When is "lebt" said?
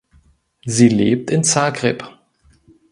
0.89-1.29